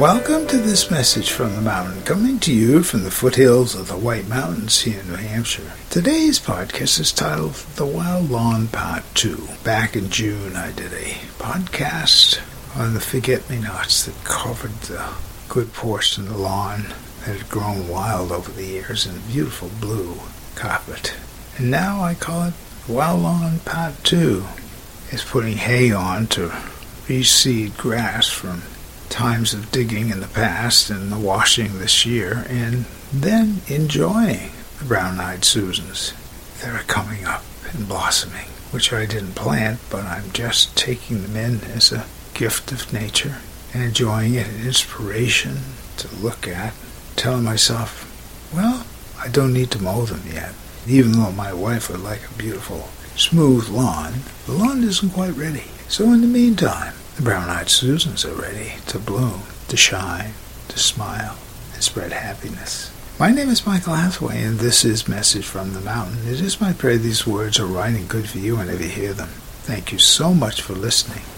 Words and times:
Welcome 0.00 0.46
to 0.48 0.58
this 0.58 0.90
message 0.90 1.30
from 1.30 1.54
the 1.54 1.62
mountain, 1.62 2.02
coming 2.02 2.38
to 2.40 2.52
you 2.52 2.82
from 2.82 3.02
the 3.02 3.10
foothills 3.10 3.74
of 3.74 3.88
the 3.88 3.96
White 3.96 4.28
Mountains 4.28 4.82
here 4.82 5.00
in 5.00 5.08
New 5.08 5.14
Hampshire. 5.14 5.72
Today's 5.88 6.38
podcast 6.38 7.00
is 7.00 7.12
titled 7.12 7.54
The 7.76 7.86
Wild 7.86 8.30
Lawn 8.30 8.68
Part 8.68 9.04
2. 9.14 9.48
Back 9.64 9.96
in 9.96 10.10
June, 10.10 10.54
I 10.54 10.72
did 10.72 10.92
a 10.92 11.16
podcast 11.38 12.42
on 12.78 12.92
the 12.92 13.00
forget-me-nots 13.00 14.04
that 14.04 14.22
covered 14.22 14.78
the 14.82 15.14
good 15.48 15.72
portion 15.72 16.24
of 16.24 16.34
the 16.34 16.38
lawn 16.38 16.82
that 17.24 17.38
had 17.38 17.48
grown 17.48 17.88
wild 17.88 18.32
over 18.32 18.52
the 18.52 18.66
years 18.66 19.06
in 19.06 19.16
a 19.16 19.32
beautiful 19.32 19.70
blue 19.80 20.16
carpet. 20.56 21.14
And 21.56 21.70
now 21.70 22.02
I 22.02 22.12
call 22.12 22.48
it 22.48 22.54
Wild 22.86 23.22
Lawn 23.22 23.60
Part 23.60 24.04
2. 24.04 24.44
It's 25.08 25.24
putting 25.24 25.56
hay 25.56 25.90
on 25.90 26.26
to 26.26 26.48
reseed 27.06 27.78
grass 27.78 28.28
from 28.28 28.60
times 29.16 29.54
of 29.54 29.72
digging 29.72 30.10
in 30.10 30.20
the 30.20 30.26
past 30.26 30.90
and 30.90 31.10
the 31.10 31.18
washing 31.18 31.78
this 31.78 32.04
year, 32.04 32.44
and 32.50 32.84
then 33.10 33.62
enjoying 33.66 34.50
the 34.78 34.84
brown-eyed 34.84 35.42
Susans 35.42 36.12
that 36.60 36.74
are 36.74 36.84
coming 36.84 37.24
up 37.24 37.42
and 37.72 37.88
blossoming, 37.88 38.44
which 38.72 38.92
I 38.92 39.06
didn't 39.06 39.34
plant, 39.34 39.80
but 39.88 40.04
I'm 40.04 40.30
just 40.32 40.76
taking 40.76 41.22
them 41.22 41.34
in 41.34 41.62
as 41.72 41.92
a 41.92 42.04
gift 42.34 42.72
of 42.72 42.92
nature 42.92 43.36
and 43.72 43.82
enjoying 43.82 44.34
it, 44.34 44.48
an 44.48 44.66
inspiration 44.66 45.60
to 45.96 46.14
look 46.16 46.46
at, 46.46 46.74
telling 47.16 47.44
myself, 47.44 48.04
well, 48.54 48.86
I 49.18 49.28
don't 49.28 49.54
need 49.54 49.70
to 49.70 49.82
mow 49.82 50.04
them 50.04 50.24
yet. 50.30 50.52
Even 50.86 51.12
though 51.12 51.32
my 51.32 51.54
wife 51.54 51.88
would 51.88 52.00
like 52.00 52.20
a 52.30 52.34
beautiful, 52.38 52.90
smooth 53.16 53.70
lawn, 53.70 54.12
the 54.44 54.52
lawn 54.52 54.84
isn't 54.84 55.14
quite 55.14 55.34
ready. 55.34 55.64
So 55.88 56.04
in 56.12 56.20
the 56.20 56.26
meantime, 56.26 56.92
the 57.16 57.22
brown-eyed 57.22 57.70
Susans 57.70 58.26
are 58.26 58.34
ready 58.34 58.74
to 58.86 58.98
bloom, 58.98 59.40
to 59.68 59.76
shine, 59.76 60.32
to 60.68 60.78
smile, 60.78 61.38
and 61.72 61.82
spread 61.82 62.12
happiness. 62.12 62.92
My 63.18 63.32
name 63.32 63.48
is 63.48 63.66
Michael 63.66 63.94
Hathaway, 63.94 64.42
and 64.42 64.58
this 64.58 64.84
is 64.84 65.08
Message 65.08 65.46
from 65.46 65.72
the 65.72 65.80
Mountain. 65.80 66.28
It 66.28 66.42
is 66.42 66.60
my 66.60 66.74
prayer 66.74 66.98
these 66.98 67.26
words 67.26 67.58
are 67.58 67.64
right 67.64 67.94
and 67.94 68.06
good 68.06 68.28
for 68.28 68.36
you 68.36 68.58
whenever 68.58 68.82
you 68.82 68.90
hear 68.90 69.14
them. 69.14 69.30
Thank 69.62 69.92
you 69.92 69.98
so 69.98 70.34
much 70.34 70.60
for 70.60 70.74
listening. 70.74 71.22